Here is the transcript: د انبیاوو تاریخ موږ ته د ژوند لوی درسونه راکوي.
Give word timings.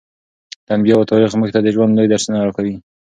د 0.65 0.67
انبیاوو 0.75 1.09
تاریخ 1.11 1.31
موږ 1.39 1.49
ته 1.55 1.59
د 1.63 1.67
ژوند 1.75 1.91
لوی 1.95 2.07
درسونه 2.09 2.37
راکوي. 2.45 2.75